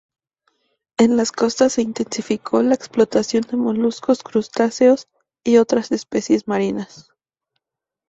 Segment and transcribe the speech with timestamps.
[0.97, 5.07] En las costas se intensificó la explotación de moluscos, crustáceos
[5.43, 7.11] y otras especies marinas.